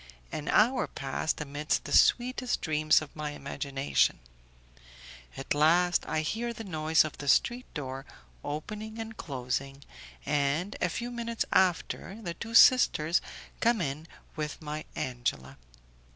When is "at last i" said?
5.37-6.21